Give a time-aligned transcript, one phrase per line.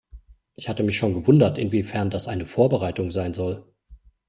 [0.55, 3.71] Ich hatte mich schon gewundert, inwiefern das eine Vorbereitung sein soll.